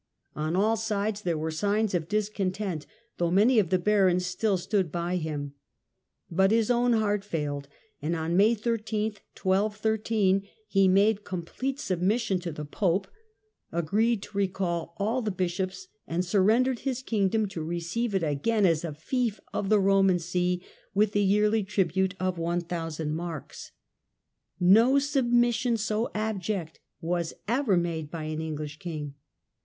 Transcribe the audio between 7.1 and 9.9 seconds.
failed, and on May 13, 12